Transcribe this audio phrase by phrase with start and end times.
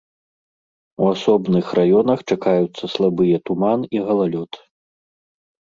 [1.03, 4.51] У асобных раёнах чакаюцца слабыя туман і галалёд.